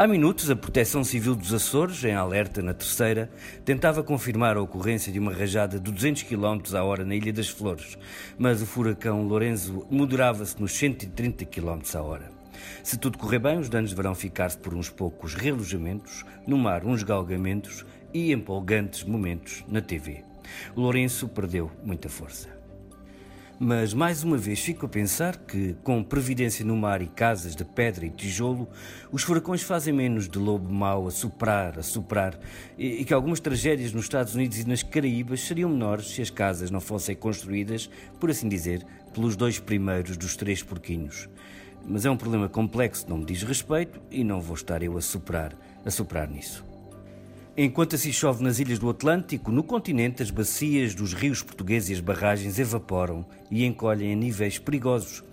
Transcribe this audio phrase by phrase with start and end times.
[0.00, 3.30] Há minutos, a Proteção Civil dos Açores, em alerta na terceira,
[3.66, 7.50] tentava confirmar a ocorrência de uma rajada de 200 km a hora na Ilha das
[7.50, 7.98] Flores,
[8.38, 12.32] mas o furacão Lorenzo moderava-se nos 130 km a hora.
[12.82, 17.02] Se tudo correr bem, os danos deverão ficar-se por uns poucos relojamentos, no mar uns
[17.02, 20.24] galgamentos e empolgantes momentos na TV.
[20.74, 22.59] O Lourenço perdeu muita força.
[23.62, 27.62] Mas mais uma vez fico a pensar que, com previdência no mar e casas de
[27.62, 28.66] pedra e tijolo,
[29.12, 32.40] os furacões fazem menos de lobo mau a soprar, a soprar,
[32.78, 36.30] e, e que algumas tragédias nos Estados Unidos e nas Caraíbas seriam menores se as
[36.30, 41.28] casas não fossem construídas, por assim dizer, pelos dois primeiros dos três porquinhos.
[41.86, 45.02] Mas é um problema complexo, não me diz respeito e não vou estar eu a
[45.02, 45.54] soprar,
[45.84, 46.69] a soprar nisso.
[47.56, 51.92] Enquanto assim chove nas ilhas do Atlântico, no continente as bacias dos rios portugueses e
[51.94, 55.24] as barragens evaporam e encolhem a níveis perigosos.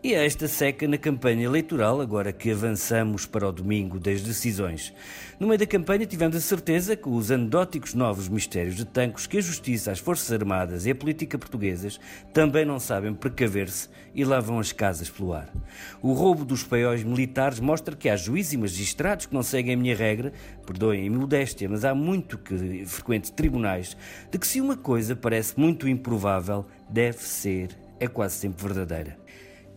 [0.00, 4.94] E esta seca na campanha eleitoral, agora que avançamos para o domingo das decisões.
[5.40, 9.38] No meio da campanha tivemos a certeza que os anedóticos novos mistérios de tancos que
[9.38, 11.98] a Justiça, as Forças Armadas e a política portuguesas
[12.32, 15.52] também não sabem precaver-se e lavam as casas pelo ar.
[16.00, 19.76] O roubo dos paióis militares mostra que há juízes e magistrados que não seguem a
[19.76, 20.32] minha regra,
[20.64, 23.96] perdoem a modéstia, mas há muito que frequente tribunais,
[24.30, 29.27] de que se uma coisa parece muito improvável, deve ser, é quase sempre verdadeira.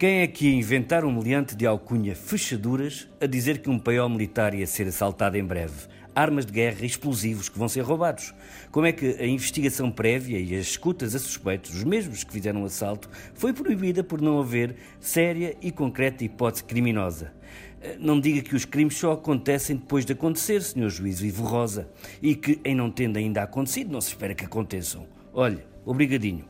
[0.02, 4.52] Quem é que inventar um meliante de alcunha fechaduras a dizer que um paiol militar
[4.52, 5.76] ia ser assaltado em breve?
[6.16, 8.34] Armas de guerra e explosivos que vão ser roubados.
[8.72, 12.64] Como é que a investigação prévia e as escutas a suspeitos, os mesmos que fizeram
[12.64, 17.32] o assalto, foi proibida por não haver séria e concreta hipótese criminosa?
[17.80, 20.90] Eh, não diga que os crimes só acontecem depois de acontecer, Sr.
[20.90, 21.88] Juiz Ivo Rosa,
[22.20, 25.06] e que, em não tendo ainda acontecido, não se espera que aconteçam.
[25.32, 26.50] Olhe, obrigadinho.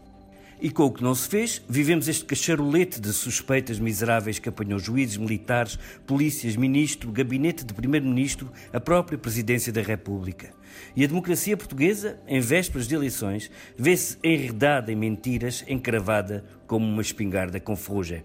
[0.63, 4.77] E com o que não se fez, vivemos este cacharolete de suspeitas miseráveis que apanhou
[4.77, 10.53] juízes, militares, polícias, ministro, gabinete de primeiro-ministro, a própria presidência da República.
[10.95, 17.01] E a democracia portuguesa, em vésperas de eleições, vê-se enredada em mentiras, encravada como uma
[17.01, 18.23] espingarda com ferrugem.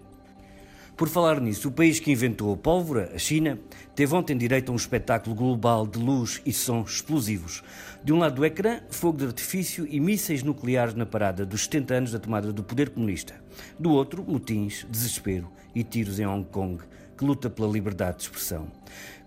[0.97, 3.59] Por falar nisso, o país que inventou a pólvora, a China,
[3.93, 7.63] teve ontem direito a um espetáculo global de luz e som explosivos.
[8.03, 11.93] De um lado do ecrã, fogo de artifício e mísseis nucleares na parada dos 70
[11.93, 13.35] anos da tomada do poder comunista.
[13.77, 16.83] Do outro, motins, desespero e tiros em Hong Kong,
[17.17, 18.67] que luta pela liberdade de expressão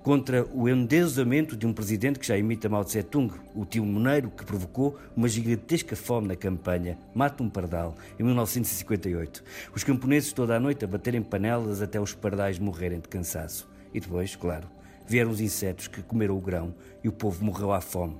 [0.03, 4.45] contra o endeusamento de um presidente que já imita Mao Tse-tung, o tio Moneiro que
[4.45, 9.45] provocou uma gigantesca fome na campanha, mata um pardal, em 1958.
[9.75, 13.69] Os camponeses toda a noite a baterem panelas até os pardais morrerem de cansaço.
[13.93, 14.69] E depois, claro,
[15.07, 16.75] vieram os insetos que comeram o grão
[17.05, 18.17] e o povo morreu à fome.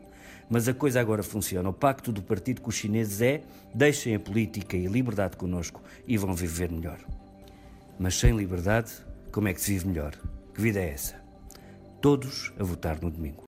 [0.51, 1.69] Mas a coisa agora funciona.
[1.69, 3.43] O pacto do partido com os chineses é
[3.73, 6.99] deixem a política e a liberdade conosco e vão viver melhor.
[7.99, 8.91] Mas sem liberdade,
[9.31, 10.15] como é que se vive melhor?
[10.55, 11.21] Que vida é essa?
[12.01, 13.39] todos a votar no domingo.